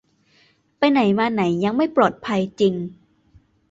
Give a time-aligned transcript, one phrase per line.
[0.77, 2.73] ไปไหนมาไหนยังไม่ปลอดภัยจริง